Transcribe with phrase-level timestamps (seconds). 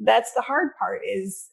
[0.00, 1.48] that's the hard part is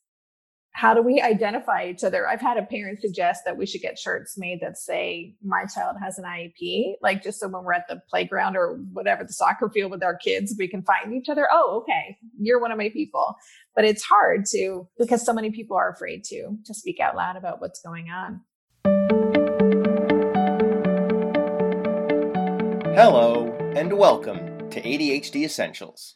[0.71, 2.27] how do we identify each other?
[2.27, 5.97] I've had a parent suggest that we should get shirts made that say, My child
[6.01, 9.69] has an IEP, like just so when we're at the playground or whatever, the soccer
[9.69, 11.47] field with our kids, we can find each other.
[11.51, 13.35] Oh, okay, you're one of my people.
[13.75, 17.37] But it's hard to, because so many people are afraid to, to speak out loud
[17.37, 18.41] about what's going on.
[22.93, 26.15] Hello, and welcome to ADHD Essentials,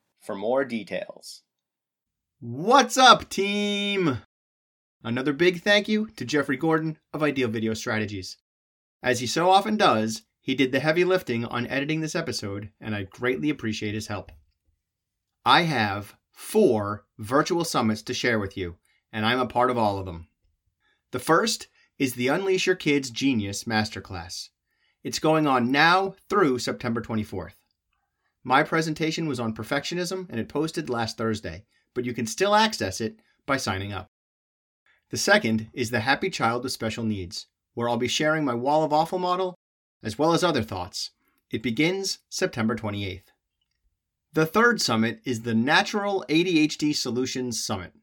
[0.21, 1.41] for more details.
[2.39, 4.19] What's up, team?
[5.03, 8.37] Another big thank you to Jeffrey Gordon of Ideal Video Strategies.
[9.03, 12.95] As he so often does, he did the heavy lifting on editing this episode, and
[12.95, 14.31] I greatly appreciate his help.
[15.43, 18.77] I have four virtual summits to share with you,
[19.11, 20.27] and I'm a part of all of them.
[21.11, 24.49] The first is the Unleash Your Kids Genius Masterclass.
[25.03, 27.53] It's going on now through September 24th.
[28.43, 32.99] My presentation was on perfectionism and it posted last Thursday, but you can still access
[32.99, 34.07] it by signing up.
[35.09, 38.83] The second is the Happy Child with Special Needs, where I'll be sharing my Wall
[38.83, 39.55] of Awful model
[40.01, 41.11] as well as other thoughts.
[41.51, 43.25] It begins September 28th.
[44.33, 47.93] The third summit is the Natural ADHD Solutions Summit.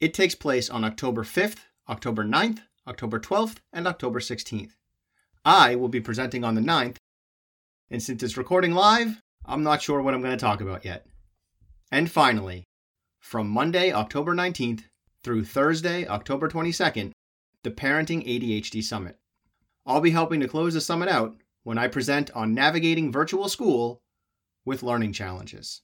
[0.00, 4.72] It takes place on October 5th, October 9th, October 12th, and October 16th.
[5.44, 6.96] I will be presenting on the 9th,
[7.90, 11.06] and since it's recording live, I'm not sure what I'm going to talk about yet.
[11.90, 12.64] And finally,
[13.18, 14.82] from Monday, October 19th
[15.24, 17.12] through Thursday, October 22nd,
[17.62, 19.16] the Parenting ADHD Summit.
[19.86, 24.02] I'll be helping to close the summit out when I present on navigating virtual school
[24.66, 25.80] with learning challenges.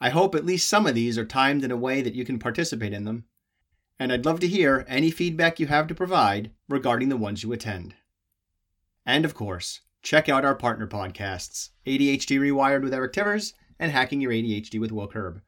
[0.00, 2.38] I hope at least some of these are timed in a way that you can
[2.38, 3.24] participate in them,
[3.98, 7.52] and I'd love to hear any feedback you have to provide regarding the ones you
[7.52, 7.96] attend.
[9.04, 14.22] And of course, check out our partner podcasts, ADHD Rewired with Eric Tivers and Hacking
[14.22, 15.42] Your ADHD with Will Curb.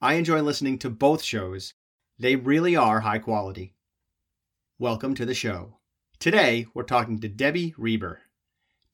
[0.00, 1.74] I enjoy listening to both shows.
[2.18, 3.74] They really are high quality.
[4.78, 5.80] Welcome to the show.
[6.18, 8.22] Today, we're talking to Debbie Reber.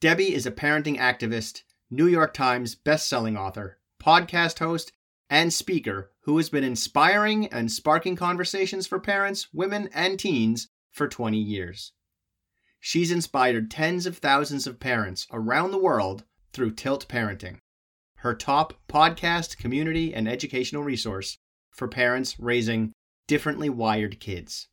[0.01, 4.91] Debbie is a parenting activist, New York Times best-selling author, podcast host,
[5.31, 11.07] and speaker who has been inspiring and sparking conversations for parents, women, and teens for
[11.07, 11.93] 20 years.
[12.89, 17.59] She's inspired tens of thousands of parents around the world through Tilt Parenting
[18.19, 21.37] her top podcast, community, and educational resource
[21.73, 22.93] for parents raising
[23.27, 24.69] differently wired kids.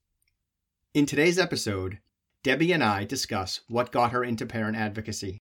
[0.93, 1.97] In today's episode,
[2.43, 5.39] Debbie and I discuss what got her into parent advocacy.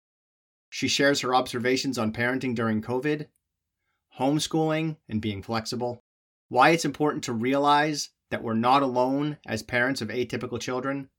[0.71, 3.27] She shares her observations on parenting during COVID,
[4.19, 6.01] homeschooling and being flexible,
[6.49, 11.11] why it's important to realize that we're not alone as parents of atypical children,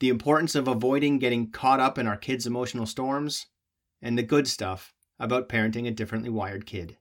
[0.00, 3.46] the importance of avoiding getting caught up in our kids' emotional storms,
[4.02, 6.96] and the good stuff about parenting a differently wired kid.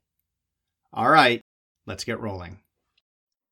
[0.94, 1.42] All right,
[1.86, 2.60] let's get rolling.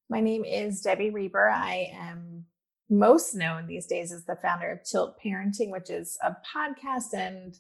[0.09, 1.50] My name is Debbie Reber.
[1.50, 2.46] I am
[2.90, 7.58] most known these days as the founder of Tilt Parenting, which is a podcast and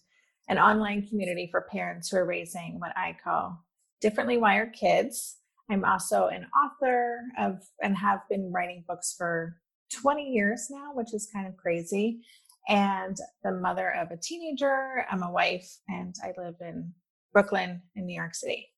[0.49, 3.63] an online community for parents who are raising what I call
[4.01, 5.37] differently wired kids.
[5.69, 9.60] I'm also an author of and have been writing books for
[10.01, 12.21] 20 years now, which is kind of crazy
[12.67, 15.05] and the mother of a teenager.
[15.09, 16.93] I'm a wife and I live in
[17.33, 18.69] Brooklyn in New York City.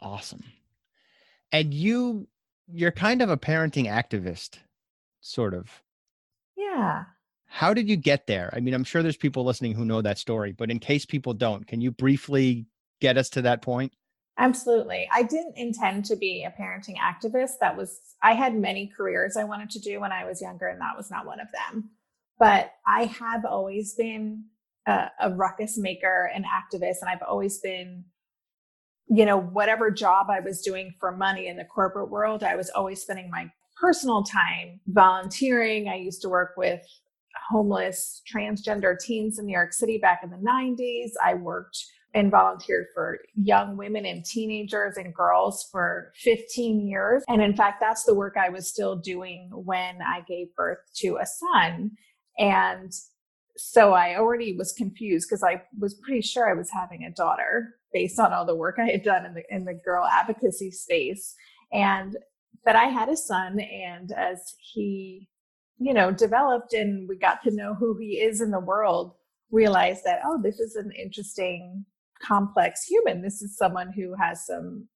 [0.00, 0.42] Awesome.
[1.50, 2.28] And you
[2.72, 4.58] you're kind of a parenting activist
[5.20, 5.82] sort of.
[6.56, 7.04] Yeah.
[7.46, 8.50] How did you get there?
[8.56, 11.34] I mean, I'm sure there's people listening who know that story, but in case people
[11.34, 12.66] don't, can you briefly
[13.00, 13.92] get us to that point?
[14.38, 15.08] Absolutely.
[15.12, 17.58] I didn't intend to be a parenting activist.
[17.60, 20.80] That was, I had many careers I wanted to do when I was younger, and
[20.80, 21.90] that was not one of them.
[22.38, 24.44] But I have always been
[24.86, 28.04] a, a ruckus maker and activist, and I've always been,
[29.08, 32.70] you know, whatever job I was doing for money in the corporate world, I was
[32.70, 33.50] always spending my
[33.80, 35.88] personal time volunteering.
[35.88, 36.80] I used to work with
[37.50, 41.10] homeless transgender teens in New York City back in the 90s.
[41.22, 47.24] I worked and volunteered for young women and teenagers and girls for 15 years.
[47.28, 51.16] And in fact, that's the work I was still doing when I gave birth to
[51.16, 51.92] a son.
[52.38, 52.92] And
[53.56, 57.76] so I already was confused because I was pretty sure I was having a daughter
[57.92, 61.34] based on all the work I had done in the in the girl advocacy space.
[61.72, 62.16] And
[62.64, 65.28] but I had a son, and as he,
[65.78, 69.14] you know, developed and we got to know who he is in the world,
[69.50, 71.84] realized that, oh, this is an interesting,
[72.22, 73.22] complex human.
[73.22, 74.88] This is someone who has some,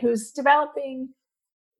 [0.00, 1.10] who's developing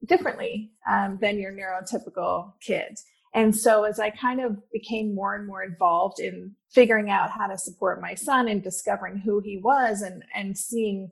[0.07, 2.99] differently um, than your neurotypical kid.
[3.35, 7.47] And so as I kind of became more and more involved in figuring out how
[7.47, 11.11] to support my son and discovering who he was and, and seeing,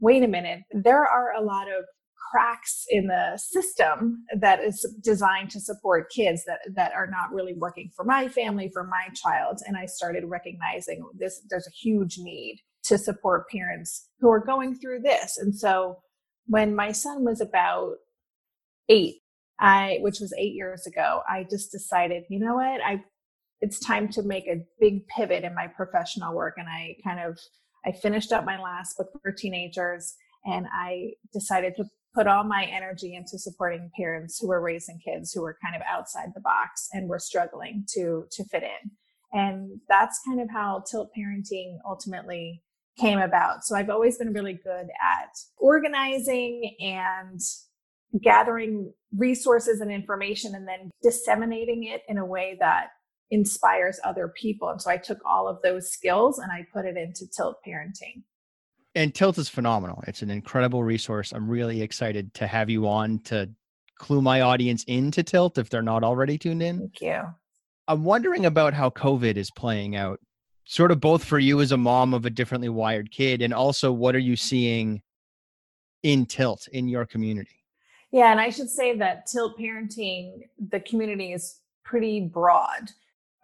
[0.00, 1.84] wait a minute, there are a lot of
[2.30, 7.54] cracks in the system that is designed to support kids that that are not really
[7.54, 12.18] working for my family for my child and i started recognizing this there's a huge
[12.18, 15.38] need to support parents who are going through this.
[15.38, 15.98] And so
[16.46, 17.96] when my son was about
[18.88, 19.16] 8
[19.60, 22.80] i which was 8 years ago i just decided you know what?
[22.80, 23.02] I
[23.60, 26.54] it's time to make a big pivot in my professional work.
[26.56, 27.38] And i kind of
[27.84, 30.14] i finished up my last book for teenagers
[30.44, 31.84] and I decided to
[32.14, 35.82] put all my energy into supporting parents who were raising kids who were kind of
[35.88, 38.90] outside the box and were struggling to to fit in.
[39.32, 42.62] And that's kind of how tilt parenting ultimately
[42.98, 47.40] came about so i've always been really good at organizing and
[48.22, 52.88] gathering resources and information and then disseminating it in a way that
[53.30, 56.96] inspires other people and so i took all of those skills and i put it
[56.96, 58.22] into tilt parenting
[58.94, 60.02] and Tilt is phenomenal.
[60.08, 61.32] It's an incredible resource.
[61.32, 63.48] I'm really excited to have you on to
[63.98, 66.78] clue my audience into Tilt if they're not already tuned in.
[66.78, 67.22] Thank you.
[67.86, 70.20] I'm wondering about how COVID is playing out,
[70.68, 73.90] sort of both for you as a mom of a differently wired kid, and also
[73.90, 75.00] what are you seeing
[76.02, 77.64] in Tilt in your community?
[78.12, 82.90] Yeah, and I should say that Tilt parenting, the community is pretty broad.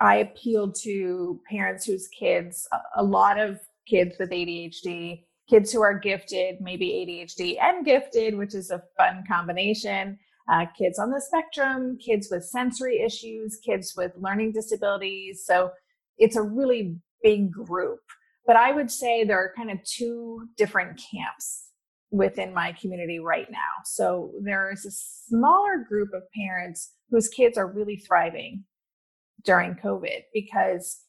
[0.00, 5.98] I appeal to parents whose kids, a lot of kids with ADHD, kids who are
[5.98, 10.18] gifted, maybe ADHD and gifted, which is a fun combination.
[10.52, 15.42] Uh, kids on the spectrum, kids with sensory issues, kids with learning disabilities.
[15.46, 15.70] So
[16.18, 18.00] it's a really big group.
[18.46, 21.70] But I would say there are kind of two different camps
[22.10, 23.58] within my community right now.
[23.84, 28.64] So there is a smaller group of parents whose kids are really thriving
[29.44, 31.00] during COVID because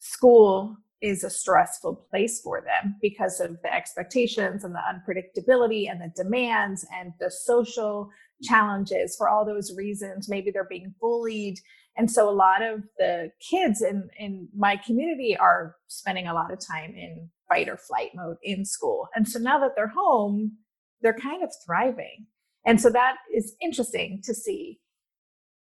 [0.00, 6.00] school is a stressful place for them because of the expectations and the unpredictability and
[6.00, 8.08] the demands and the social
[8.42, 10.28] challenges for all those reasons.
[10.28, 11.58] Maybe they're being bullied.
[11.96, 16.52] And so a lot of the kids in, in my community are spending a lot
[16.52, 19.08] of time in fight or flight mode in school.
[19.14, 20.56] And so now that they're home,
[21.02, 22.26] they're kind of thriving.
[22.64, 24.80] And so that is interesting to see.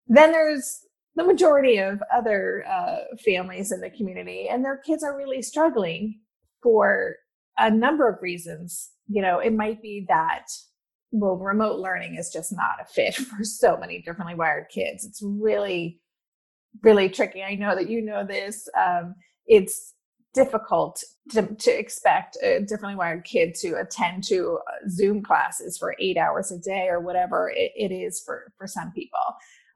[0.08, 0.80] Then there's
[1.16, 6.20] the majority of other uh, families in the community, and their kids are really struggling
[6.62, 7.16] for
[7.58, 8.92] a number of reasons.
[9.08, 10.46] You know, it might be that,
[11.12, 15.06] well, remote learning is just not a fit for so many differently wired kids.
[15.06, 16.02] It's really,
[16.84, 17.44] really tricky.
[17.44, 18.68] I know that you know this.
[18.78, 19.16] Um,
[19.46, 19.94] it's
[20.34, 25.96] difficult to, to, expect a differently wired kid to attend to uh, Zoom classes for
[26.00, 29.20] eight hours a day or whatever it, it is for, for some people.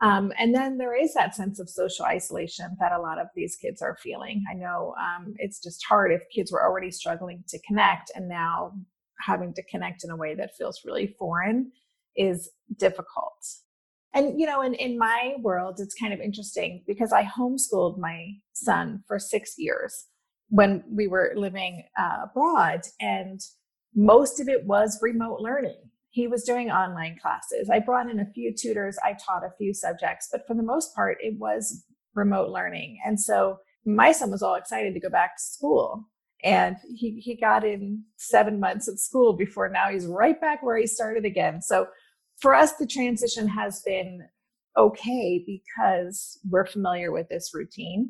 [0.02, 3.56] Um, and then there is that sense of social isolation that a lot of these
[3.56, 4.44] kids are feeling.
[4.52, 8.74] I know um, it's just hard if kids were already struggling to connect and now
[9.20, 11.72] having to connect in a way that feels really foreign
[12.16, 13.34] is difficult.
[14.14, 18.34] And, you know, in, in my world, it's kind of interesting because I homeschooled my
[18.54, 20.08] son for six years
[20.50, 23.40] when we were living uh, abroad, and
[23.96, 25.78] most of it was remote learning
[26.12, 27.70] he was doing online classes.
[27.70, 30.94] I brought in a few tutors, I taught a few subjects, but for the most
[30.94, 33.00] part, it was remote learning.
[33.06, 36.06] And so my son was all excited to go back to school.
[36.44, 40.78] And he, he got in seven months of school before now he's right back where
[40.78, 41.62] he started again.
[41.62, 41.88] So
[42.42, 44.24] for us, the transition has been
[44.78, 48.10] okay because we're familiar with this routine,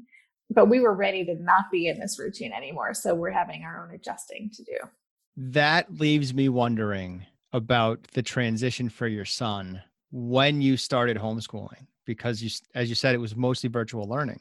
[0.49, 2.93] but we were ready to not be in this routine anymore.
[2.93, 4.77] So we're having our own adjusting to do.
[5.37, 12.41] That leaves me wondering about the transition for your son when you started homeschooling because
[12.41, 14.39] you as you said it was mostly virtual learning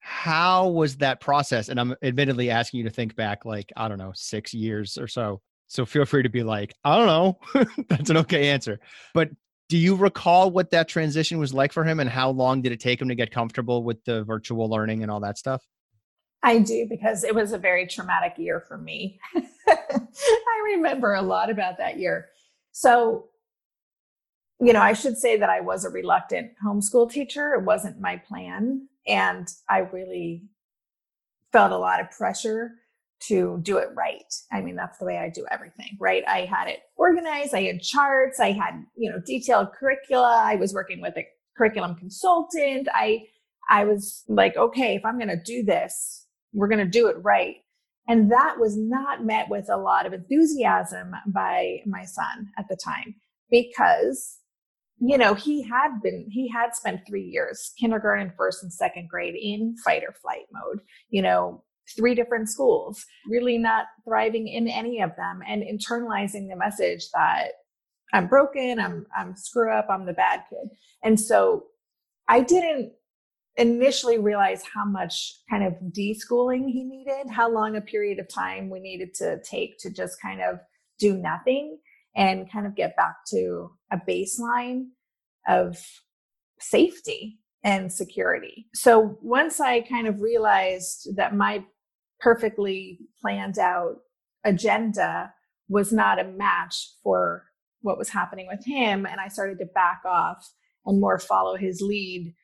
[0.00, 3.98] how was that process and i'm admittedly asking you to think back like i don't
[3.98, 5.40] know 6 years or so
[5.72, 8.78] so feel free to be like i don't know that's an okay answer
[9.14, 9.30] but
[9.68, 12.80] do you recall what that transition was like for him and how long did it
[12.80, 15.62] take him to get comfortable with the virtual learning and all that stuff
[16.42, 19.20] I do because it was a very traumatic year for me.
[19.36, 22.28] I remember a lot about that year.
[22.72, 23.28] So,
[24.60, 27.54] you know, I should say that I was a reluctant homeschool teacher.
[27.54, 28.88] It wasn't my plan.
[29.06, 30.44] And I really
[31.52, 32.72] felt a lot of pressure
[33.28, 34.32] to do it right.
[34.52, 36.24] I mean, that's the way I do everything, right?
[36.26, 40.42] I had it organized, I had charts, I had, you know, detailed curricula.
[40.44, 41.26] I was working with a
[41.56, 42.88] curriculum consultant.
[42.92, 43.24] I
[43.70, 47.16] I was like, okay, if I'm going to do this, we're going to do it
[47.22, 47.56] right.
[48.08, 52.76] And that was not met with a lot of enthusiasm by my son at the
[52.76, 53.14] time
[53.50, 54.38] because
[54.98, 59.34] you know he had been he had spent 3 years kindergarten first and second grade
[59.34, 61.62] in fight or flight mode you know
[61.96, 67.48] three different schools really not thriving in any of them and internalizing the message that
[68.12, 70.70] i'm broken i'm i'm screw up i'm the bad kid.
[71.02, 71.64] And so
[72.28, 72.92] i didn't
[73.56, 78.70] initially realize how much kind of deschooling he needed, how long a period of time
[78.70, 80.58] we needed to take to just kind of
[80.98, 81.78] do nothing
[82.16, 84.86] and kind of get back to a baseline
[85.48, 85.76] of
[86.60, 88.66] safety and security.
[88.74, 91.64] So once I kind of realized that my
[92.20, 93.96] perfectly planned out
[94.44, 95.32] agenda
[95.68, 97.44] was not a match for
[97.80, 100.48] what was happening with him, and I started to back off
[100.84, 102.34] and more follow his lead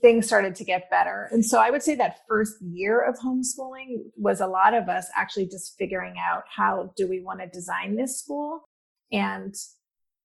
[0.00, 1.28] things started to get better.
[1.30, 5.08] And so I would say that first year of homeschooling was a lot of us
[5.16, 8.68] actually just figuring out how do we want to design this school?
[9.12, 9.54] And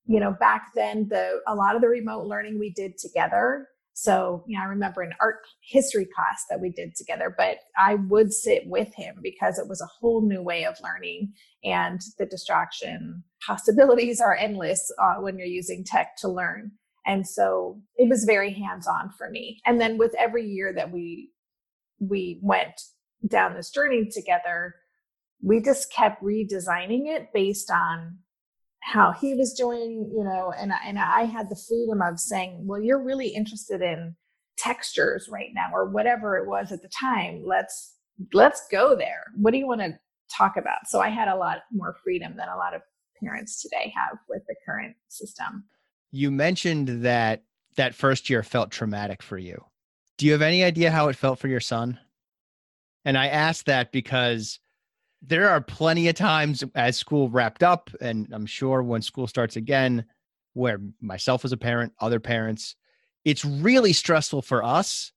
[0.06, 3.68] you know, back then the a lot of the remote learning we did together.
[3.94, 7.96] So, you know, I remember an art history class that we did together, but I
[7.96, 12.26] would sit with him because it was a whole new way of learning and the
[12.26, 16.72] distraction possibilities are endless uh, when you're using tech to learn.
[17.06, 19.60] And so it was very hands-on for me.
[19.66, 21.32] And then with every year that we
[22.00, 22.80] we went
[23.28, 24.76] down this journey together,
[25.42, 28.20] we just kept redesigning it based on
[28.82, 32.82] how he was doing, you know, and and I had the freedom of saying, well,
[32.82, 34.16] you're really interested in
[34.58, 37.44] textures right now or whatever it was at the time.
[37.46, 37.96] Let's
[38.34, 39.24] let's go there.
[39.36, 39.98] What do you want to
[40.36, 40.88] talk about?
[40.88, 42.82] So I had a lot more freedom than a lot of
[43.22, 45.66] parents today have with the current system.
[46.12, 47.44] You mentioned that
[47.76, 49.64] that first year felt traumatic for you.
[50.18, 52.00] Do you have any idea how it felt for your son?
[53.06, 54.60] And I ask that because
[55.22, 59.56] there are plenty of times as school wrapped up, and I'm sure when school starts
[59.56, 60.06] again,
[60.54, 62.76] where myself as a parent, other parents,
[63.26, 65.12] it's really stressful for us.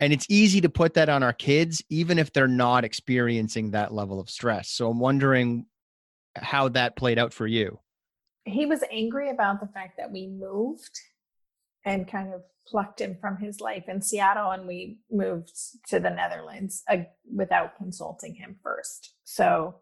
[0.00, 3.94] And it's easy to put that on our kids, even if they're not experiencing that
[3.94, 4.68] level of stress.
[4.68, 5.66] So I'm wondering
[6.34, 7.78] how that played out for you
[8.44, 10.98] he was angry about the fact that we moved
[11.84, 15.50] and kind of plucked him from his life in Seattle and we moved
[15.88, 16.98] to the Netherlands uh,
[17.34, 19.14] without consulting him first.
[19.24, 19.76] So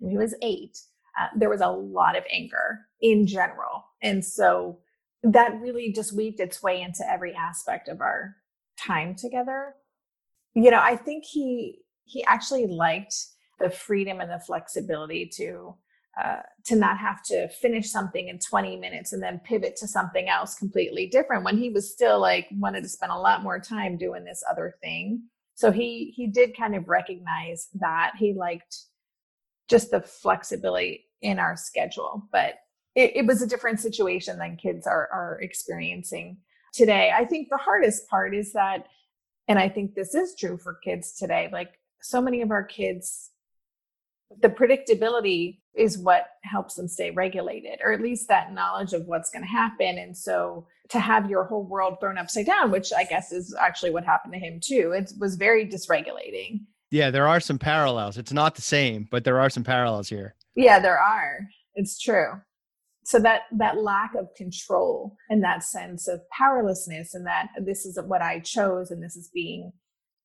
[0.00, 0.78] he was eight,
[1.20, 3.84] uh, there was a lot of anger in general.
[4.02, 4.78] And so
[5.22, 8.36] that really just weaved its way into every aspect of our
[8.78, 9.74] time together.
[10.54, 13.14] You know, I think he he actually liked
[13.60, 15.74] the freedom and the flexibility to
[16.20, 20.28] uh, to not have to finish something in 20 minutes and then pivot to something
[20.28, 23.96] else completely different when he was still like wanted to spend a lot more time
[23.96, 25.22] doing this other thing.
[25.54, 28.12] So he he did kind of recognize that.
[28.18, 28.76] He liked
[29.68, 32.54] just the flexibility in our schedule but
[32.96, 36.36] it, it was a different situation than kids are are experiencing
[36.74, 37.12] today.
[37.14, 38.86] I think the hardest part is that
[39.48, 43.30] and i think this is true for kids today like so many of our kids
[44.40, 49.30] the predictability is what helps them stay regulated or at least that knowledge of what's
[49.30, 49.98] going to happen.
[49.98, 53.90] And so to have your whole world thrown upside down which i guess is actually
[53.90, 56.60] what happened to him too it was very dysregulating.
[56.90, 58.18] Yeah there are some parallels.
[58.18, 60.34] It's not the same but there are some parallels here.
[60.54, 61.40] Yeah there are.
[61.74, 62.40] It's true.
[63.04, 67.98] So that that lack of control and that sense of powerlessness and that this is
[68.04, 69.72] what i chose and this is being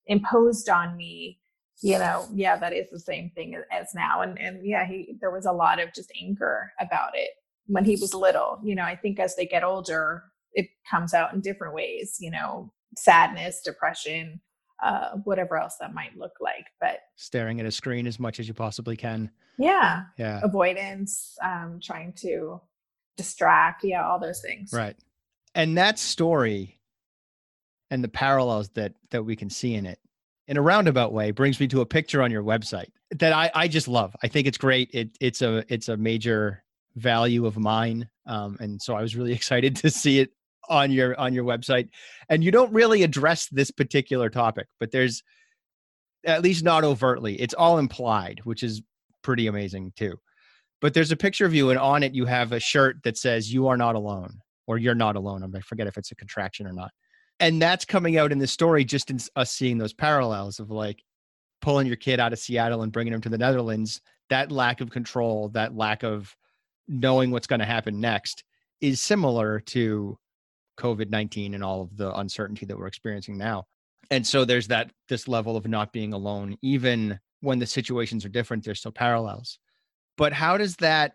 [0.06, 1.37] imposed on me
[1.80, 4.22] you know, yeah, that is the same thing as now.
[4.22, 7.30] And and yeah, he there was a lot of just anger about it
[7.66, 8.58] when he was little.
[8.64, 12.16] You know, I think as they get older, it comes out in different ways.
[12.20, 14.40] You know, sadness, depression,
[14.82, 16.66] uh, whatever else that might look like.
[16.80, 19.30] But staring at a screen as much as you possibly can.
[19.58, 20.04] Yeah.
[20.16, 20.40] Yeah.
[20.42, 22.60] Avoidance, um, trying to
[23.16, 23.84] distract.
[23.84, 24.72] Yeah, all those things.
[24.72, 24.96] Right.
[25.54, 26.78] And that story
[27.90, 29.98] and the parallels that that we can see in it
[30.48, 33.68] in a roundabout way brings me to a picture on your website that I, I
[33.68, 34.16] just love.
[34.22, 34.90] I think it's great.
[34.92, 36.64] It, it's a it's a major
[36.96, 40.30] value of mine, um, and so I was really excited to see it
[40.68, 41.90] on your on your website.
[42.28, 45.22] And you don't really address this particular topic, but there's
[46.24, 47.40] at least not overtly.
[47.40, 48.82] It's all implied, which is
[49.22, 50.18] pretty amazing too.
[50.80, 53.52] But there's a picture of you, and on it you have a shirt that says
[53.52, 56.72] "You are not alone" or "You're not alone." I forget if it's a contraction or
[56.72, 56.90] not
[57.40, 61.02] and that's coming out in the story just in us seeing those parallels of like
[61.60, 64.90] pulling your kid out of Seattle and bringing him to the Netherlands, that lack of
[64.90, 66.34] control, that lack of
[66.86, 68.44] knowing what's going to happen next
[68.80, 70.18] is similar to
[70.78, 73.64] COVID 19 and all of the uncertainty that we're experiencing now.
[74.10, 78.30] And so there's that, this level of not being alone, even when the situations are
[78.30, 79.58] different, there's still parallels.
[80.16, 81.14] But how does that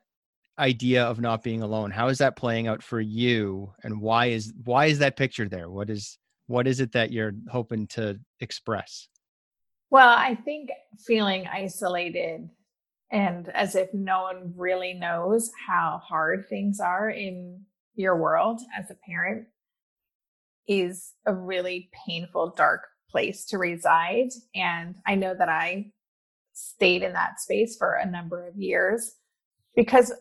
[0.59, 3.71] idea of not being alone, how is that playing out for you?
[3.83, 5.69] And why is, why is that picture there?
[5.69, 6.17] What is,
[6.47, 9.07] what is it that you're hoping to express?
[9.89, 10.69] Well, I think
[11.05, 12.49] feeling isolated
[13.11, 17.61] and as if no one really knows how hard things are in
[17.95, 19.45] your world as a parent
[20.67, 24.29] is a really painful, dark place to reside.
[24.55, 25.91] And I know that I
[26.53, 29.13] stayed in that space for a number of years
[29.75, 30.11] because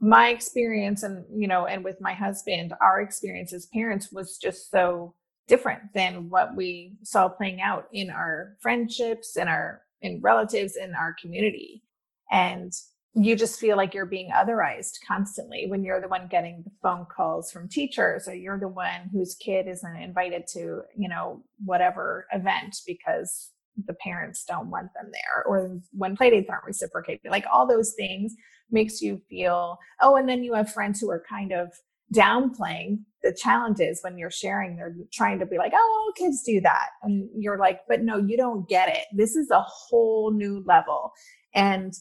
[0.00, 4.70] my experience and you know and with my husband our experience as parents was just
[4.70, 5.14] so
[5.48, 10.94] different than what we saw playing out in our friendships and our in relatives in
[10.94, 11.82] our community.
[12.30, 12.72] And
[13.14, 17.06] you just feel like you're being otherized constantly when you're the one getting the phone
[17.14, 22.26] calls from teachers or you're the one whose kid isn't invited to you know whatever
[22.32, 23.52] event because
[23.86, 28.34] the parents don't want them there or when playdates aren't reciprocated like all those things
[28.70, 31.68] makes you feel oh and then you have friends who are kind of
[32.14, 36.88] downplaying the challenges when you're sharing they're trying to be like oh kids do that.
[37.02, 39.04] And you're like but no you don't get it.
[39.14, 41.12] This is a whole new level.
[41.54, 41.92] And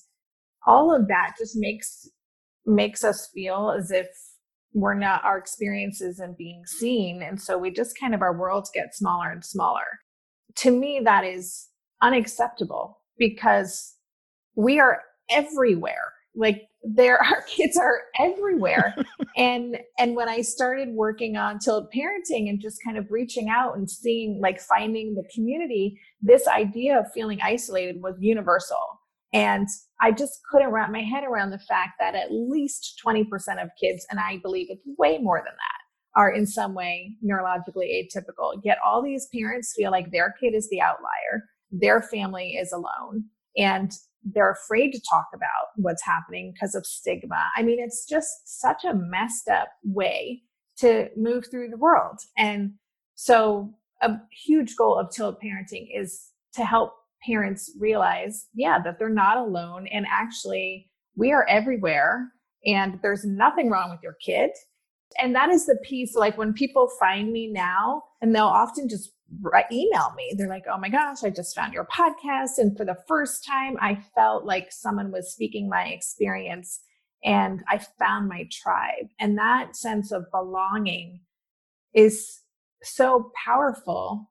[0.65, 2.07] all of that just makes
[2.65, 4.07] makes us feel as if
[4.73, 7.21] we're not our experiences and being seen.
[7.21, 9.99] And so we just kind of our worlds get smaller and smaller
[10.57, 11.67] to me that is
[12.01, 13.95] unacceptable because
[14.55, 16.13] we are everywhere.
[16.35, 18.95] Like there our kids are everywhere.
[19.37, 23.75] And and when i started working on tilt parenting and just kind of reaching out
[23.75, 29.01] and seeing like finding the community this idea of feeling isolated was universal.
[29.33, 29.67] And
[30.01, 33.25] I just couldn't wrap my head around the fact that at least 20%
[33.61, 35.74] of kids, and I believe it's way more than that,
[36.15, 38.59] are in some way neurologically atypical.
[38.63, 43.25] Yet all these parents feel like their kid is the outlier, their family is alone,
[43.57, 43.91] and
[44.23, 47.43] they're afraid to talk about what's happening because of stigma.
[47.55, 50.41] I mean, it's just such a messed up way
[50.77, 52.19] to move through the world.
[52.37, 52.73] And
[53.15, 56.93] so, a huge goal of Tilt Parenting is to help
[57.25, 59.87] parents realize, yeah, that they're not alone.
[59.87, 62.29] And actually, we are everywhere
[62.65, 64.51] and there's nothing wrong with your kid.
[65.21, 69.11] And that is the piece like when people find me now, and they'll often just
[69.71, 70.33] email me.
[70.37, 72.57] They're like, oh my gosh, I just found your podcast.
[72.57, 76.81] And for the first time, I felt like someone was speaking my experience
[77.23, 79.09] and I found my tribe.
[79.19, 81.21] And that sense of belonging
[81.93, 82.41] is
[82.83, 84.29] so powerful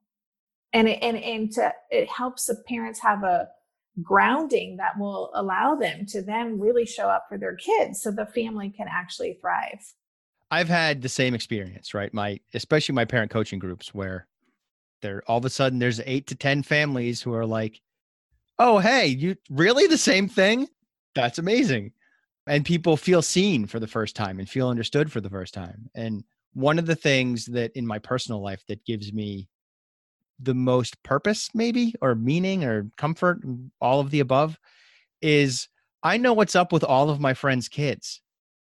[0.73, 3.49] and it, and and to, it helps the parents have a
[4.03, 8.27] grounding that will allow them to then really show up for their kids so the
[8.27, 9.95] family can actually thrive
[10.55, 12.13] i've had the same experience right?
[12.15, 14.27] My especially my parent coaching groups where
[15.03, 17.81] there all of a sudden there's eight to ten families who are like
[18.59, 20.69] oh hey you really the same thing?
[21.15, 21.93] That's amazing.
[22.47, 25.89] And people feel seen for the first time and feel understood for the first time.
[25.95, 29.49] And one of the things that in my personal life that gives me
[30.41, 33.41] the most purpose maybe or meaning or comfort
[33.81, 34.59] all of the above
[35.23, 35.69] is
[36.03, 38.21] i know what's up with all of my friends kids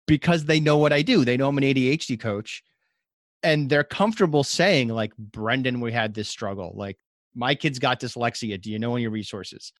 [0.07, 1.25] because they know what i do.
[1.25, 2.63] They know i'm an adhd coach
[3.43, 6.73] and they're comfortable saying like brendan we had this struggle.
[6.75, 6.97] Like
[7.33, 8.61] my kids got dyslexia.
[8.61, 9.73] Do you know any resources?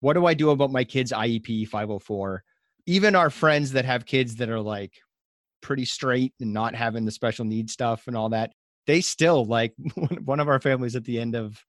[0.00, 2.42] What do i do about my kids iep 504
[2.86, 4.92] even our friends that have kids that are like
[5.60, 8.52] pretty straight and not having the special needs stuff and all that
[8.86, 9.74] they still like
[10.24, 11.60] one of our families at the end of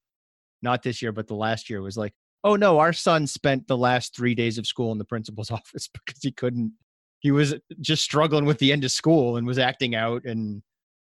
[0.62, 3.78] not this year but the last year was like oh no our son spent the
[3.78, 6.72] last three days of school in the principal's office because he couldn't
[7.20, 10.62] he was just struggling with the end of school and was acting out and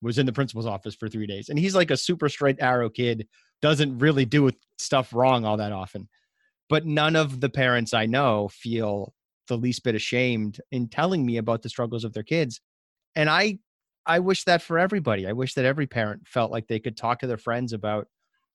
[0.00, 2.88] was in the principal's office for three days and he's like a super straight arrow
[2.88, 3.26] kid
[3.61, 6.08] doesn't really do stuff wrong all that often
[6.68, 9.12] but none of the parents i know feel
[9.48, 12.61] the least bit ashamed in telling me about the struggles of their kids
[13.16, 13.58] and i
[14.08, 15.26] I wish that for everybody.
[15.26, 18.08] I wish that every parent felt like they could talk to their friends about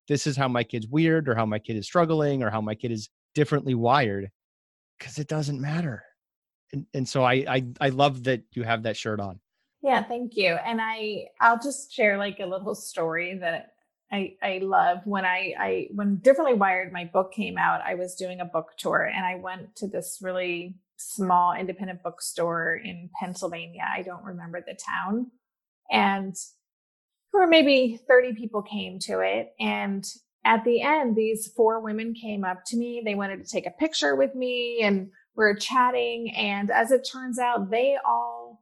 [0.08, 2.74] this is how my kid's weird or how my kid is struggling or how my
[2.74, 4.30] kid is differently wired
[4.98, 6.04] because it doesn't matter.
[6.74, 9.40] And, and so I, I I love that you have that shirt on.
[9.82, 10.56] Yeah, thank you.
[10.66, 13.74] And I I'll just share like a little story that
[14.12, 18.16] I I love when I I when Differently Wired my book came out, I was
[18.16, 23.86] doing a book tour and I went to this really small independent bookstore in Pennsylvania.
[23.90, 25.32] I don't remember the town
[25.92, 26.36] and
[27.34, 30.06] or maybe 30 people came to it and
[30.46, 33.02] at the end, these four women came up to me.
[33.04, 36.34] They wanted to take a picture with me and we are chatting.
[36.36, 38.62] And as it turns out, they all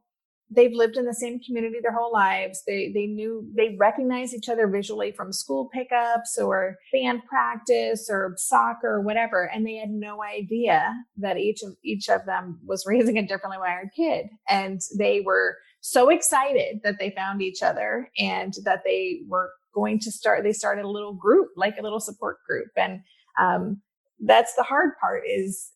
[0.54, 2.62] they've lived in the same community their whole lives.
[2.66, 8.34] They they knew they recognized each other visually from school pickups or band practice or
[8.36, 12.84] soccer or whatever, and they had no idea that each of each of them was
[12.86, 14.26] raising a differently wired kid.
[14.48, 19.98] And they were so excited that they found each other and that they were going
[19.98, 23.00] to start they started a little group like a little support group and
[23.40, 23.80] um,
[24.20, 25.72] that's the hard part is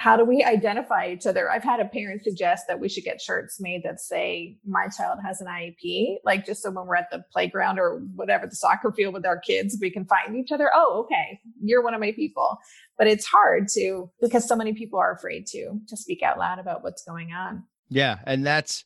[0.00, 3.20] how do we identify each other i've had a parent suggest that we should get
[3.20, 7.10] shirts made that say my child has an iep like just so when we're at
[7.10, 10.70] the playground or whatever the soccer field with our kids we can find each other
[10.74, 12.58] oh okay you're one of my people
[12.96, 16.58] but it's hard to because so many people are afraid to to speak out loud
[16.58, 18.84] about what's going on yeah and that's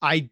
[0.00, 0.28] i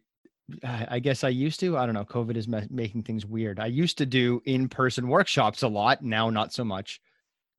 [0.63, 1.75] I guess I used to.
[1.75, 2.05] I don't know.
[2.05, 3.59] COVID is making things weird.
[3.59, 6.03] I used to do in person workshops a lot.
[6.03, 7.01] Now, not so much.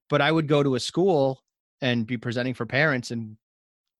[0.08, 1.42] But I would go to a school
[1.80, 3.10] and be presenting for parents.
[3.10, 3.36] And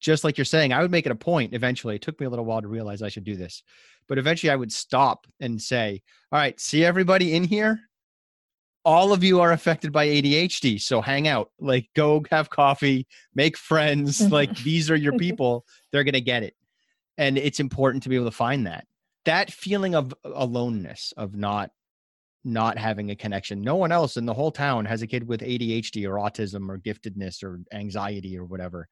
[0.01, 1.97] just like you're saying, I would make it a point eventually.
[1.97, 3.63] It took me a little while to realize I should do this.
[4.09, 7.81] But eventually I would stop and say, All right, see everybody in here?
[8.85, 10.81] All of you are affected by ADHD.
[10.81, 14.21] So hang out, like go have coffee, make friends.
[14.31, 15.65] like these are your people.
[15.91, 16.55] They're going to get it
[17.19, 18.87] and it's important to be able to find that
[19.25, 21.71] that feeling of aloneness of not
[22.47, 23.61] not having a connection.
[23.61, 26.79] No one else in the whole town has a kid with adhd or autism or
[26.79, 28.89] giftedness or anxiety or whatever.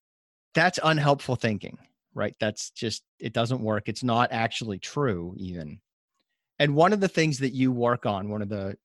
[0.54, 1.78] That's unhelpful thinking
[2.14, 2.34] right?
[2.40, 3.88] That's just it doesn't work.
[3.88, 5.80] It's not actually true even.
[6.58, 8.76] And one of the things that you work on one of the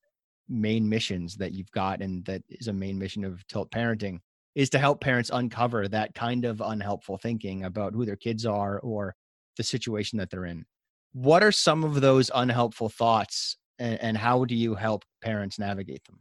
[0.49, 4.19] main missions that you've got and that is a main mission of tilt parenting
[4.55, 8.79] is to help parents uncover that kind of unhelpful thinking about who their kids are
[8.79, 9.15] or
[9.57, 10.65] the situation that they're in.
[11.13, 16.03] What are some of those unhelpful thoughts and, and how do you help parents navigate
[16.05, 16.19] them?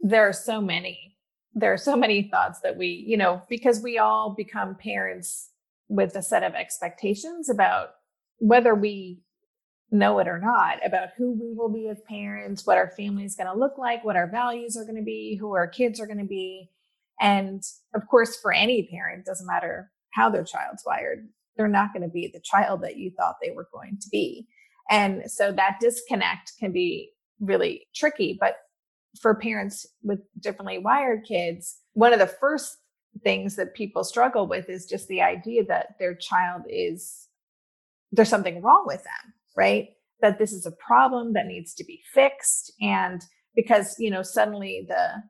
[0.00, 1.16] There are so many.
[1.54, 5.50] There are so many thoughts that we, you know, because we all become parents
[5.88, 7.90] with a set of expectations about
[8.38, 9.20] whether we
[9.90, 13.34] know it or not about who we will be as parents, what our family is
[13.34, 16.06] going to look like, what our values are going to be, who our kids are
[16.06, 16.70] going to be.
[17.20, 17.62] And
[17.94, 22.08] of course, for any parent, doesn't matter how their child's wired, they're not going to
[22.08, 24.46] be the child that you thought they were going to be.
[24.90, 28.36] And so that disconnect can be really tricky.
[28.38, 28.56] But
[29.20, 32.76] for parents with differently wired kids, one of the first
[33.24, 37.28] things that people struggle with is just the idea that their child is,
[38.12, 39.88] there's something wrong with them, right?
[40.20, 42.72] That this is a problem that needs to be fixed.
[42.80, 43.20] And
[43.54, 45.22] because, you know, suddenly the,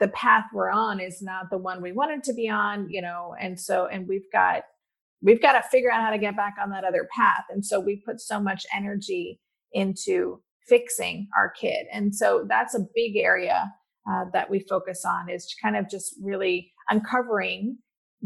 [0.00, 3.34] the path we're on is not the one we wanted to be on, you know,
[3.40, 4.64] and so, and we've got
[5.22, 7.44] we've got to figure out how to get back on that other path.
[7.50, 9.40] And so we put so much energy
[9.72, 11.86] into fixing our kid.
[11.92, 13.72] And so that's a big area
[14.10, 17.78] uh, that we focus on is kind of just really uncovering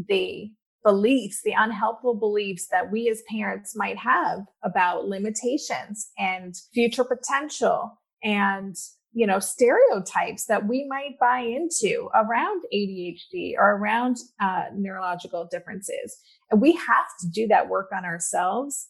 [0.07, 0.49] the
[0.83, 7.99] beliefs, the unhelpful beliefs that we as parents might have about limitations and future potential
[8.23, 8.75] and
[9.17, 16.21] you know stereotypes that we might buy into around adhd or around uh, neurological differences.
[16.51, 18.89] And we have to do that work on ourselves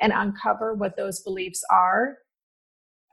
[0.00, 2.18] and uncover what those beliefs are.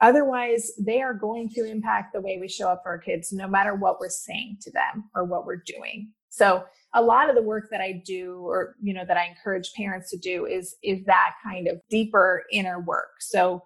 [0.01, 3.47] Otherwise they are going to impact the way we show up for our kids no
[3.47, 6.11] matter what we're saying to them or what we're doing.
[6.29, 6.65] So
[6.95, 10.09] a lot of the work that i do or you know that i encourage parents
[10.09, 13.11] to do is is that kind of deeper inner work.
[13.19, 13.63] So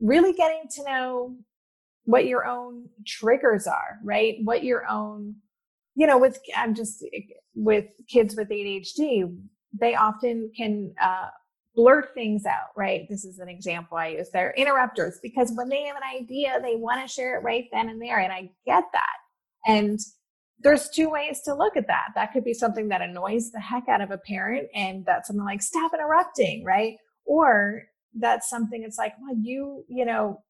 [0.00, 1.36] really getting to know
[2.08, 4.36] what your own triggers are, right?
[4.42, 5.34] What your own,
[5.94, 7.04] you know, with, I'm just,
[7.54, 9.36] with kids with ADHD,
[9.78, 11.28] they often can uh,
[11.74, 13.06] blurt things out, right?
[13.10, 14.30] This is an example I use.
[14.32, 17.90] They're interrupters because when they have an idea, they want to share it right then
[17.90, 18.20] and there.
[18.20, 19.16] And I get that.
[19.66, 20.00] And
[20.60, 22.12] there's two ways to look at that.
[22.14, 25.44] That could be something that annoys the heck out of a parent, and that's something
[25.44, 26.96] like, stop interrupting, right?
[27.26, 27.82] Or
[28.14, 30.42] that's something it's like, well, you, you know,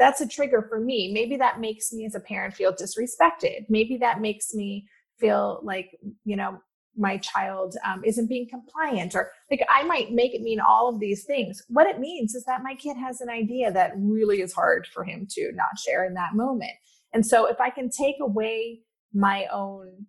[0.00, 1.12] that's a trigger for me.
[1.12, 3.66] Maybe that makes me as a parent feel disrespected.
[3.68, 4.88] Maybe that makes me
[5.20, 5.90] feel like,
[6.24, 6.58] you know,
[6.96, 10.98] my child um, isn't being compliant or like I might make it mean all of
[10.98, 11.62] these things.
[11.68, 15.04] What it means is that my kid has an idea that really is hard for
[15.04, 16.72] him to not share in that moment.
[17.12, 18.80] And so if I can take away
[19.12, 20.06] my own,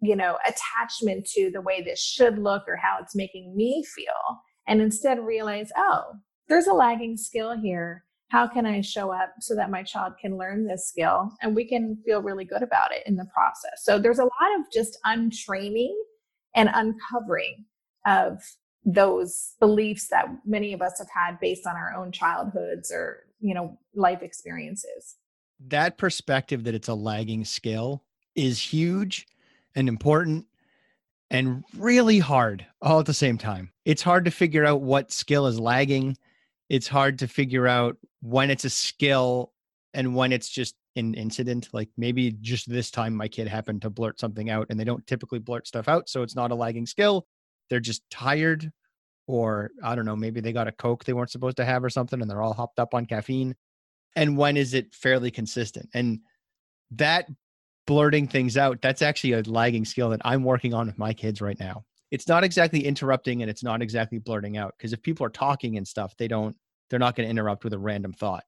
[0.00, 4.40] you know, attachment to the way this should look or how it's making me feel,
[4.66, 6.12] and instead realize, oh,
[6.48, 10.38] there's a lagging skill here how can I show up so that my child can
[10.38, 13.82] learn this skill and we can feel really good about it in the process?
[13.82, 16.00] So there's a lot of just untraining
[16.54, 17.64] and uncovering
[18.06, 18.40] of
[18.84, 23.52] those beliefs that many of us have had based on our own childhoods or, you
[23.52, 25.16] know, life experiences.
[25.68, 28.02] that perspective that it's a lagging skill
[28.34, 29.26] is huge
[29.74, 30.46] and important
[31.30, 33.70] and really hard all at the same time.
[33.84, 36.16] It's hard to figure out what skill is lagging.
[36.68, 39.52] It's hard to figure out when it's a skill
[39.94, 41.68] and when it's just an incident.
[41.72, 45.06] Like maybe just this time my kid happened to blurt something out and they don't
[45.06, 46.08] typically blurt stuff out.
[46.08, 47.26] So it's not a lagging skill.
[47.68, 48.70] They're just tired
[49.26, 51.90] or I don't know, maybe they got a Coke they weren't supposed to have or
[51.90, 53.54] something and they're all hopped up on caffeine.
[54.16, 55.88] And when is it fairly consistent?
[55.94, 56.20] And
[56.92, 57.28] that
[57.86, 61.40] blurting things out, that's actually a lagging skill that I'm working on with my kids
[61.40, 61.84] right now.
[62.10, 65.76] It's not exactly interrupting and it's not exactly blurting out because if people are talking
[65.76, 66.56] and stuff, they don't,
[66.90, 68.44] they're not going to interrupt with a random thought.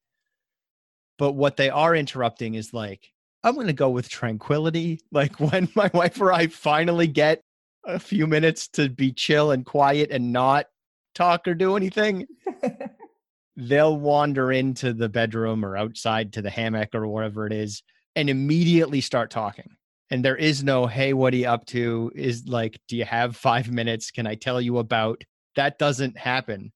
[1.19, 3.13] But what they are interrupting is like,
[3.45, 5.01] I'm going to go with tranquility.
[5.13, 7.43] Like when my wife or I finally get
[7.85, 10.67] a few minutes to be chill and quiet and not
[11.15, 12.27] talk or do anything,
[13.57, 17.83] they'll wander into the bedroom or outside to the hammock or whatever it is
[18.17, 19.77] and immediately start talking.
[20.11, 22.13] And there is no, hey, what are you up to?
[22.15, 24.11] Is like, do you have five minutes?
[24.11, 25.23] Can I tell you about?
[25.57, 26.73] That doesn't happen.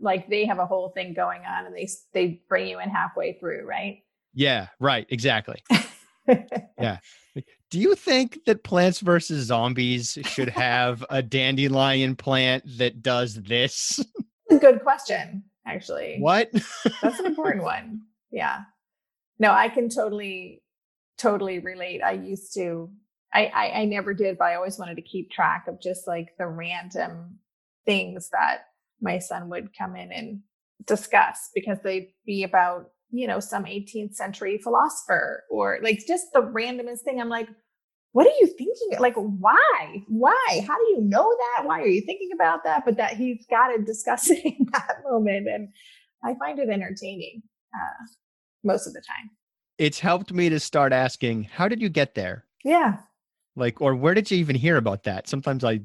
[0.00, 3.34] Like they have a whole thing going on and they they bring you in halfway
[3.34, 4.02] through, right?
[4.34, 5.62] Yeah, right, exactly.
[6.28, 6.98] yeah.
[7.70, 9.46] Do you think that Plants vs.
[9.46, 14.04] Zombies should have a dandelion plant that does this?
[14.48, 16.16] Good question, actually.
[16.18, 16.50] What?
[17.02, 18.02] That's an important one.
[18.32, 18.62] Yeah
[19.40, 20.62] no, I can totally,
[21.18, 22.02] totally relate.
[22.02, 22.90] I used to,
[23.32, 26.36] I, I, I never did, but I always wanted to keep track of just like
[26.38, 27.38] the random
[27.86, 28.66] things that
[29.00, 30.40] my son would come in and
[30.86, 36.40] discuss because they'd be about, you know, some 18th century philosopher or like just the
[36.40, 37.20] randomest thing.
[37.20, 37.48] I'm like,
[38.12, 38.98] what are you thinking?
[38.98, 40.02] Like, why?
[40.08, 40.64] Why?
[40.66, 41.66] How do you know that?
[41.66, 42.84] Why are you thinking about that?
[42.84, 45.48] But that he's got to discuss it in that moment.
[45.48, 45.68] And
[46.24, 47.42] I find it entertaining.
[47.72, 48.06] Uh,
[48.64, 49.30] most of the time.
[49.78, 52.44] It's helped me to start asking, how did you get there?
[52.64, 52.98] Yeah.
[53.56, 55.28] Like, or where did you even hear about that?
[55.28, 55.80] Sometimes I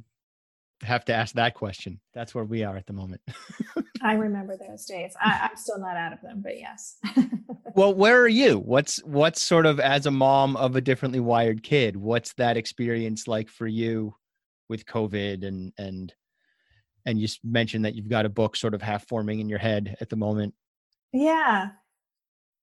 [0.81, 1.99] have to ask that question.
[2.13, 3.21] That's where we are at the moment.
[4.01, 5.15] I remember those days.
[5.21, 6.97] I, am still not out of them, but yes.
[7.75, 8.59] well, where are you?
[8.59, 11.95] What's what's sort of as a mom of a differently wired kid?
[11.95, 14.15] What's that experience like for you
[14.69, 16.13] with COVID and and
[17.05, 19.95] and you mentioned that you've got a book sort of half forming in your head
[20.01, 20.53] at the moment.
[21.13, 21.69] Yeah.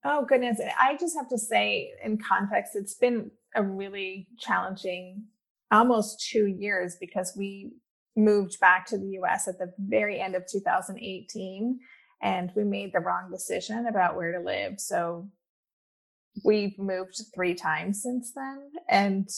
[0.05, 0.61] Oh, goodness.
[0.79, 5.25] I just have to say, in context, it's been a really challenging
[5.70, 7.70] almost two years because we
[8.16, 11.81] moved back to the US at the very end of 2018
[12.22, 14.75] and we made the wrong decision about where to live.
[14.79, 15.29] So
[16.44, 19.29] we've moved three times since then and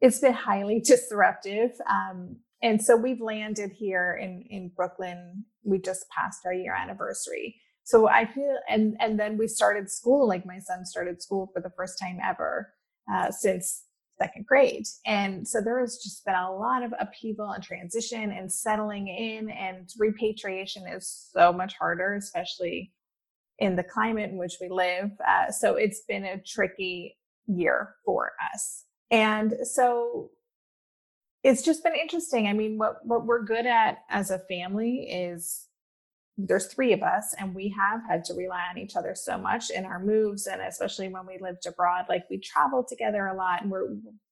[0.00, 1.70] it's been highly disruptive.
[1.88, 5.44] Um, and so we've landed here in, in Brooklyn.
[5.64, 10.28] We just passed our year anniversary so i feel and and then we started school
[10.28, 12.72] like my son started school for the first time ever
[13.12, 13.84] uh, since
[14.22, 14.84] second grade.
[15.06, 19.50] And so there has just been a lot of upheaval and transition and settling in
[19.50, 22.92] and repatriation is so much harder especially
[23.58, 25.10] in the climate in which we live.
[25.26, 28.84] Uh, so it's been a tricky year for us.
[29.10, 30.30] And so
[31.42, 32.46] it's just been interesting.
[32.46, 35.66] I mean what what we're good at as a family is
[36.38, 39.70] there's three of us and we have had to rely on each other so much
[39.70, 43.62] in our moves and especially when we lived abroad like we travel together a lot
[43.62, 43.88] and we're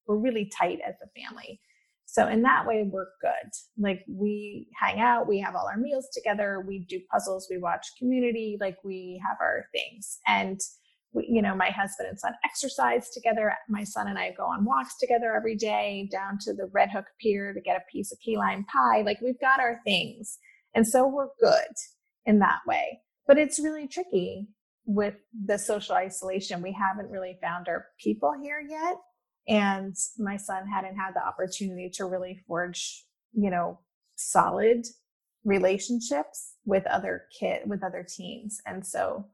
[0.07, 1.61] we're really tight as a family.
[2.05, 3.51] So in that way we're good.
[3.77, 7.87] Like we hang out we have all our meals together we do puzzles we watch
[7.99, 10.17] community like we have our things.
[10.27, 10.59] And
[11.13, 13.53] we, you know my husband and son exercise together.
[13.69, 17.05] My son and i go on walks together every day down to the red hook
[17.19, 19.03] pier to get a piece of key lime pie.
[19.03, 20.39] Like we've got our things
[20.73, 21.73] and so we're good
[22.25, 23.01] in that way.
[23.27, 24.47] But it's really tricky
[24.85, 26.61] with the social isolation.
[26.61, 28.97] We haven't really found our people here yet.
[29.47, 33.79] And my son hadn't had the opportunity to really forge, you know,
[34.15, 34.85] solid
[35.43, 38.61] relationships with other kid with other teens.
[38.65, 39.25] And so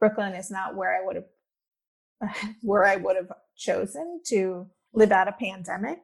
[0.00, 5.28] Brooklyn is not where I would have where I would have chosen to live out
[5.28, 5.98] a pandemic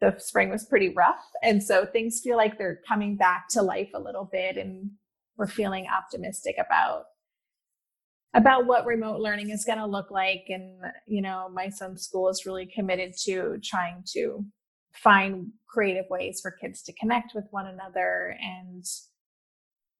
[0.00, 1.24] the spring was pretty rough.
[1.42, 4.90] And so things feel like they're coming back to life a little bit and
[5.36, 7.04] we're feeling optimistic about
[8.34, 12.28] about what remote learning is going to look like and you know my son's school
[12.28, 14.44] is really committed to trying to
[14.92, 18.84] find creative ways for kids to connect with one another and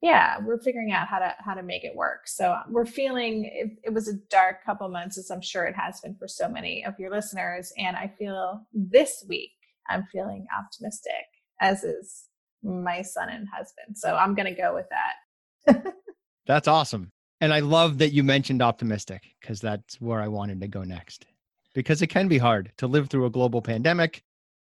[0.03, 3.71] yeah we're figuring out how to how to make it work so we're feeling it,
[3.85, 6.85] it was a dark couple months as i'm sure it has been for so many
[6.85, 9.53] of your listeners and i feel this week
[9.89, 11.13] I'm feeling optimistic,
[11.61, 12.25] as is
[12.63, 13.97] my son and husband.
[13.97, 15.85] So I'm going to go with that.
[16.47, 17.11] That's awesome.
[17.41, 21.27] And I love that you mentioned optimistic because that's where I wanted to go next.
[21.75, 24.23] Because it can be hard to live through a global pandemic,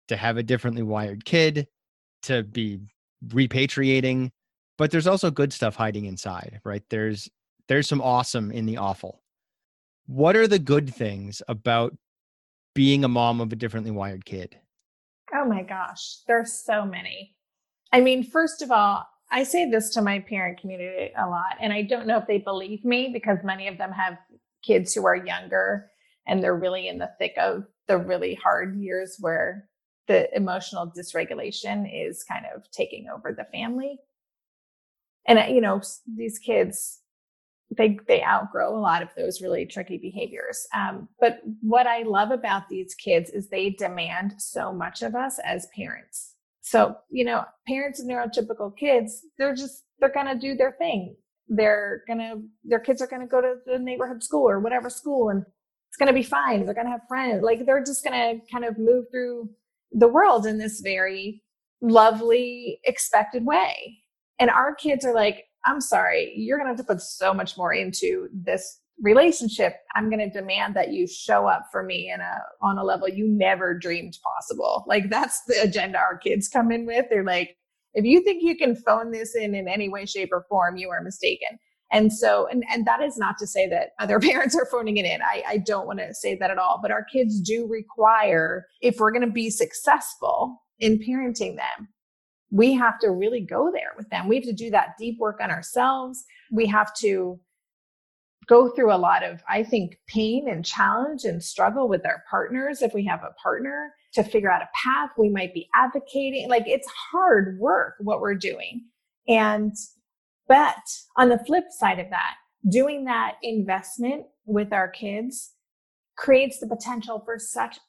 [0.07, 1.67] to have a differently wired kid,
[2.23, 2.79] to be
[3.27, 4.31] repatriating,
[4.77, 6.83] but there's also good stuff hiding inside, right?
[6.89, 7.29] There's
[7.67, 9.21] there's some awesome in the awful.
[10.07, 11.95] What are the good things about
[12.73, 14.57] being a mom of a differently wired kid?
[15.35, 17.35] Oh my gosh, there's so many.
[17.91, 21.73] I mean, first of all, I say this to my parent community a lot, and
[21.73, 24.17] I don't know if they believe me because many of them have
[24.63, 25.89] kids who are younger
[26.27, 29.69] and they're really in the thick of the really hard years where
[30.07, 33.99] the emotional dysregulation is kind of taking over the family.
[35.25, 35.81] And, you know,
[36.15, 36.99] these kids,
[37.77, 40.67] they they outgrow a lot of those really tricky behaviors.
[40.75, 45.39] Um, but what I love about these kids is they demand so much of us
[45.43, 46.35] as parents.
[46.61, 51.15] So you know, parents of neurotypical kids, they're just they're gonna do their thing.
[51.47, 55.43] They're gonna their kids are gonna go to the neighborhood school or whatever school, and
[55.89, 56.65] it's gonna be fine.
[56.65, 57.43] They're gonna have friends.
[57.43, 59.49] Like they're just gonna kind of move through
[59.91, 61.43] the world in this very
[61.81, 63.99] lovely, expected way.
[64.39, 67.57] And our kids are like, I'm sorry, you're going to have to put so much
[67.57, 69.75] more into this relationship.
[69.95, 73.09] I'm going to demand that you show up for me in a on a level
[73.09, 74.83] you never dreamed possible.
[74.87, 77.05] Like that's the agenda our kids come in with.
[77.09, 77.57] They're like,
[77.93, 80.89] if you think you can phone this in in any way, shape, or form, you
[80.89, 81.59] are mistaken.
[81.91, 85.05] And so, and, and that is not to say that other parents are phoning it
[85.05, 85.21] in.
[85.21, 86.79] I, I don't want to say that at all.
[86.81, 91.87] But our kids do require, if we're going to be successful in parenting them,
[92.53, 94.27] we have to really go there with them.
[94.27, 96.23] We have to do that deep work on ourselves.
[96.51, 97.39] We have to
[98.47, 102.83] go through a lot of, I think, pain and challenge and struggle with our partners
[102.83, 105.09] if we have a partner to figure out a path.
[105.17, 106.47] We might be advocating.
[106.47, 108.85] Like it's hard work what we're doing.
[109.27, 109.73] And,
[110.47, 110.77] but
[111.17, 112.35] on the flip side of that,
[112.69, 115.53] doing that investment with our kids
[116.17, 117.79] creates the potential for such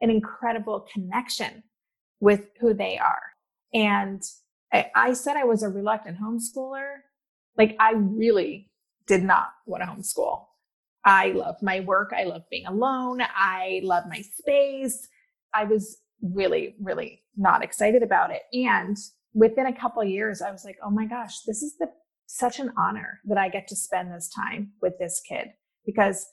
[0.00, 1.62] an incredible connection
[2.20, 3.33] with who they are
[3.74, 4.22] and
[4.72, 6.98] I, I said I was a reluctant homeschooler.
[7.58, 8.70] Like I really
[9.06, 10.44] did not want to homeschool.
[11.04, 12.12] I love my work.
[12.16, 13.20] I love being alone.
[13.20, 15.06] I love my space.
[15.52, 18.42] I was really, really not excited about it.
[18.52, 18.96] And
[19.34, 21.88] within a couple years, I was like, oh my gosh, this is the
[22.26, 25.48] such an honor that I get to spend this time with this kid
[25.84, 26.26] because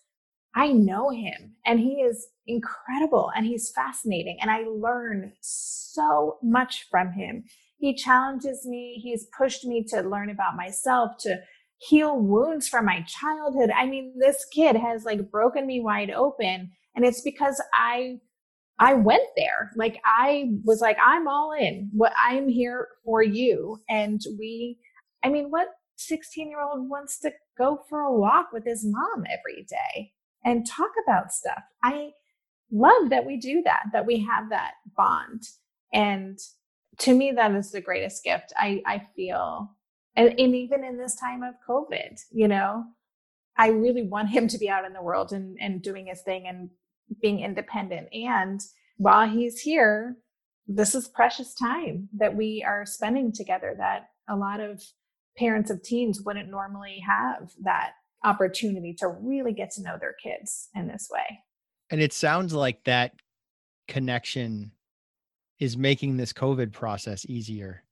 [0.56, 6.88] I know him and he is incredible and he's fascinating and I learn so much
[6.90, 7.44] from him.
[7.78, 11.40] He challenges me, he's pushed me to learn about myself, to
[11.78, 13.72] heal wounds from my childhood.
[13.76, 18.18] I mean, this kid has like broken me wide open and it's because I
[18.80, 19.72] I went there.
[19.76, 21.90] Like I was like I'm all in.
[21.94, 24.78] What I'm here for you and we
[25.24, 25.68] I mean, what
[26.00, 30.14] 16-year-old wants to go for a walk with his mom every day?
[30.44, 31.64] and talk about stuff.
[31.84, 32.12] I
[32.72, 35.44] love that we do that, that we have that bond.
[35.94, 36.40] And
[37.00, 38.54] to me, that is the greatest gift.
[38.58, 39.72] I, I feel,
[40.16, 42.84] and, and even in this time of COVID, you know,
[43.58, 46.48] I really want him to be out in the world and, and doing his thing
[46.48, 46.70] and
[47.22, 48.08] being independent.
[48.14, 48.62] And
[48.98, 50.18] while he's here,
[50.68, 54.82] this is precious time that we are spending together that a lot of
[55.38, 57.92] parents of teens wouldn't normally have that
[58.24, 61.40] opportunity to really get to know their kids in this way.
[61.92, 63.14] And it sounds like that
[63.88, 64.72] connection
[65.60, 67.84] is making this COVID process easier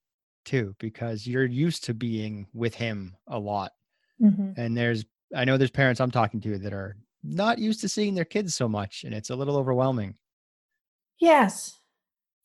[0.45, 3.73] too, because you're used to being with him a lot.
[4.21, 4.59] Mm-hmm.
[4.59, 8.15] And there's, I know there's parents I'm talking to that are not used to seeing
[8.15, 10.15] their kids so much, and it's a little overwhelming.
[11.19, 11.77] Yes,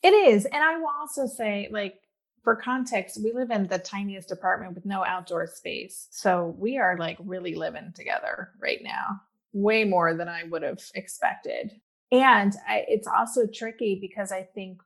[0.03, 0.45] it is.
[0.47, 2.01] And I will also say, like,
[2.43, 6.09] for context, we live in the tiniest apartment with no outdoor space.
[6.11, 9.23] So we are like really living together right now,
[9.55, 11.71] way more than I would have expected.
[12.13, 14.83] And I, it's also tricky because I think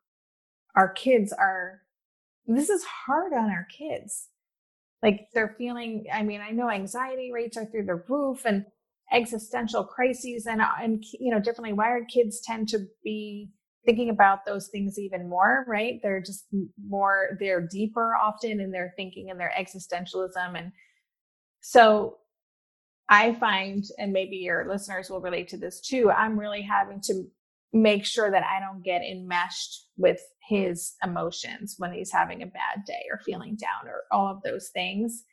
[0.76, 1.80] our kids are,
[2.46, 4.28] this is hard on our kids.
[5.02, 8.64] Like they're feeling, I mean, I know anxiety rates are through the roof and
[9.10, 13.50] existential crises and, uh, and, you know, differently wired kids tend to be
[13.86, 15.98] thinking about those things even more, right?
[16.02, 16.46] They're just
[16.86, 20.58] more, they're deeper often in their thinking and their existentialism.
[20.58, 20.72] And
[21.60, 22.18] so
[23.08, 27.24] I find, and maybe your listeners will relate to this too, I'm really having to
[27.72, 32.84] make sure that I don't get enmeshed with his emotions when he's having a bad
[32.86, 35.24] day or feeling down or all of those things.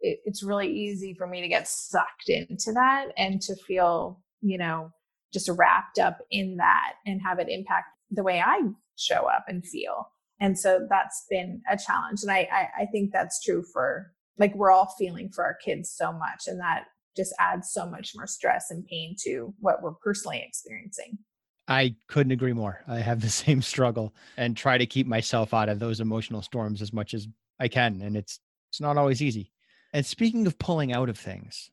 [0.00, 4.58] It, it's really easy for me to get sucked into that and to feel, you
[4.58, 4.90] know,
[5.32, 8.60] just wrapped up in that and have it impact the way I
[8.96, 10.08] show up and feel.
[10.40, 12.20] And so that's been a challenge.
[12.22, 15.90] And I, I, I think that's true for like we're all feeling for our kids
[15.96, 16.48] so much.
[16.48, 16.84] And that
[17.16, 21.18] just adds so much more stress and pain to what we're personally experiencing.
[21.66, 22.80] I couldn't agree more.
[22.86, 26.82] I have the same struggle and try to keep myself out of those emotional storms
[26.82, 27.28] as much as
[27.60, 28.02] I can.
[28.02, 28.40] And it's
[28.70, 29.52] it's not always easy.
[29.92, 31.70] And speaking of pulling out of things,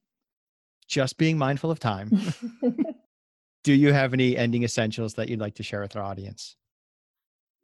[0.87, 2.11] just being mindful of time.
[3.63, 6.55] do you have any ending essentials that you'd like to share with our audience?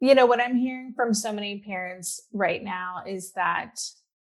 [0.00, 3.74] You know, what I'm hearing from so many parents right now is that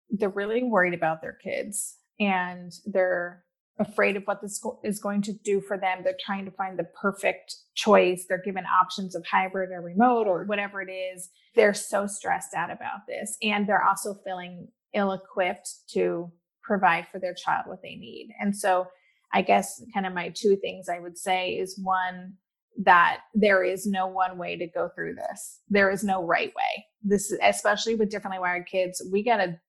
[0.10, 3.44] they're really worried about their kids and they're
[3.80, 6.00] afraid of what this is going to do for them.
[6.04, 8.26] They're trying to find the perfect choice.
[8.28, 11.30] They're given options of hybrid or remote or whatever it is.
[11.56, 13.36] They're so stressed out about this.
[13.42, 18.30] And they're also feeling ill equipped to provide for their child what they need.
[18.40, 18.88] And so
[19.34, 22.34] I guess kind of my two things I would say is one,
[22.78, 25.60] that there is no one way to go through this.
[25.70, 26.86] There is no right way.
[27.04, 29.60] This, is especially with differently wired kids, we got to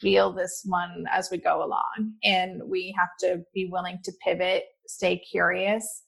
[0.00, 4.64] feel this one as we go along, and we have to be willing to pivot,
[4.86, 6.02] stay curious,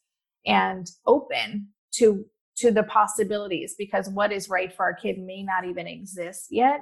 [0.47, 2.25] and open to
[2.57, 6.81] to the possibilities because what is right for our kid may not even exist yet.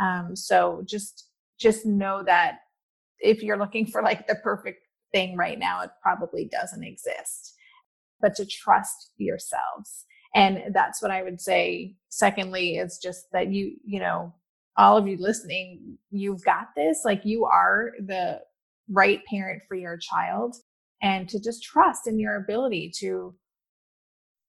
[0.00, 1.28] Um, so just
[1.60, 2.60] just know that
[3.20, 4.80] if you're looking for like the perfect
[5.12, 7.54] thing right now, it probably doesn't exist.
[8.20, 10.04] But to trust yourselves.
[10.34, 11.94] And that's what I would say.
[12.10, 14.34] Secondly, is just that you, you know,
[14.78, 17.02] all of you listening, you've got this.
[17.04, 18.40] Like you are the
[18.88, 20.56] right parent for your child
[21.02, 23.34] and to just trust in your ability to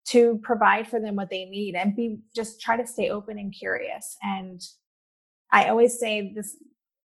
[0.07, 3.53] to provide for them what they need and be just try to stay open and
[3.53, 4.61] curious and
[5.51, 6.55] i always say this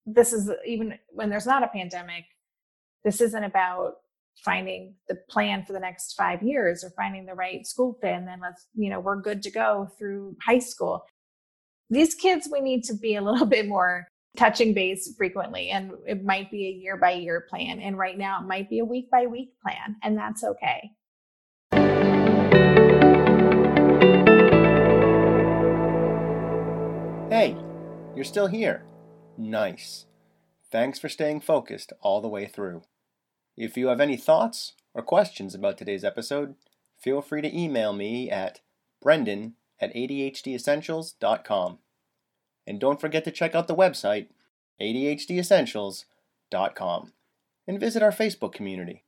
[0.06, 2.24] this is even when there's not a pandemic
[3.04, 3.94] this isn't about
[4.44, 8.28] finding the plan for the next five years or finding the right school fit and
[8.28, 11.04] then let's you know we're good to go through high school
[11.90, 14.06] these kids we need to be a little bit more
[14.36, 18.40] touching base frequently and it might be a year by year plan and right now
[18.40, 20.90] it might be a week by week plan and that's okay.
[27.30, 27.56] Hey
[28.14, 28.84] you're still here.
[29.38, 30.06] Nice.
[30.70, 32.82] Thanks for staying focused all the way through.
[33.56, 36.56] If you have any thoughts or questions about today's episode,
[36.98, 38.60] feel free to email me at
[39.00, 41.78] brendan at adhdessentials.com.
[42.66, 44.26] And don't forget to check out the website,
[44.80, 47.12] adhdessentials.com,
[47.68, 49.04] and visit our Facebook community.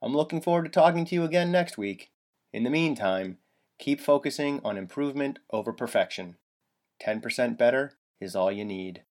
[0.00, 2.10] I'm looking forward to talking to you again next week.
[2.52, 3.38] In the meantime,
[3.78, 6.36] keep focusing on improvement over perfection.
[7.02, 9.02] 10% better is all you need.